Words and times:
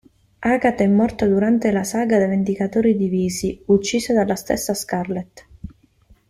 Agatha 0.41 0.81
è 0.83 0.87
morta 0.87 1.27
durante 1.27 1.69
la 1.69 1.83
saga 1.83 2.17
Vendicatori 2.25 2.97
divisi, 2.97 3.61
uccisa 3.67 4.13
dalla 4.13 4.33
stessa 4.35 4.73
Scarlet. 4.73 5.45